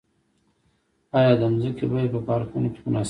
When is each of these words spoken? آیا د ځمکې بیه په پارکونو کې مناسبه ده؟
آیا 1.17 1.31
د 1.39 1.41
ځمکې 1.57 1.85
بیه 1.91 2.11
په 2.13 2.19
پارکونو 2.27 2.67
کې 2.73 2.79
مناسبه 2.85 2.97
ده؟ 2.97 2.99